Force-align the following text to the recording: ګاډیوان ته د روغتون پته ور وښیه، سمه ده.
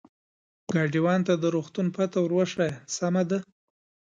ګاډیوان 0.73 1.19
ته 1.27 1.33
د 1.41 1.43
روغتون 1.55 1.87
پته 1.95 2.17
ور 2.21 2.31
وښیه، 2.37 2.69
سمه 2.95 3.23
ده. 3.29 3.39